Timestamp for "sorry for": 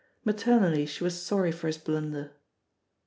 1.21-1.67